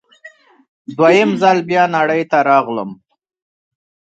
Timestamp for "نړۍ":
1.95-2.21